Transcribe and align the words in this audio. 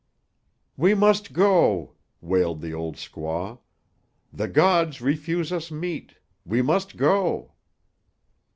"We 0.77 0.95
must 0.95 1.31
go," 1.31 1.93
wailed 2.21 2.61
the 2.61 2.73
old 2.73 2.95
squaw. 2.95 3.59
"The 4.33 4.47
gods 4.47 4.99
refuse 4.99 5.51
us 5.53 5.69
meat. 5.69 6.15
We 6.43 6.63
must 6.63 6.97
go." 6.97 7.51